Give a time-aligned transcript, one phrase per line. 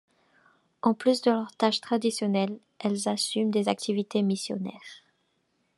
[0.81, 5.03] En plus de leurs tâches traditionnelles, elles assument des activités missionnaires.